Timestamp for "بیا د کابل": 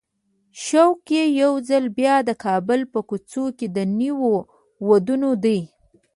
1.97-2.79